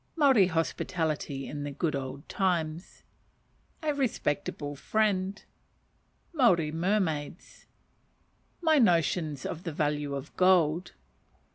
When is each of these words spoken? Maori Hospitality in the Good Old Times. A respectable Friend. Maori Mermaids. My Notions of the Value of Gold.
Maori 0.15 0.47
Hospitality 0.47 1.45
in 1.47 1.63
the 1.63 1.69
Good 1.69 1.95
Old 1.95 2.27
Times. 2.27 3.03
A 3.83 3.93
respectable 3.93 4.75
Friend. 4.75 5.45
Maori 6.33 6.71
Mermaids. 6.71 7.67
My 8.61 8.79
Notions 8.79 9.45
of 9.45 9.61
the 9.61 9.71
Value 9.71 10.15
of 10.15 10.35
Gold. 10.37 10.93